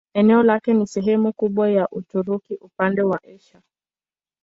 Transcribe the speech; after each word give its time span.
Eneo 0.13 0.43
lake 0.43 0.73
ni 0.73 0.87
sehemu 0.87 1.33
kubwa 1.33 1.69
ya 1.71 1.89
Uturuki 1.89 2.55
upande 2.55 3.01
wa 3.01 3.19
Asia. 3.23 3.61